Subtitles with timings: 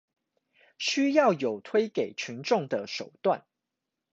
[0.79, 3.45] 需要有推給群眾的手段